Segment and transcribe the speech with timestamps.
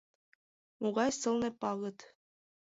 [0.81, 1.97] Могай сылне пагыт!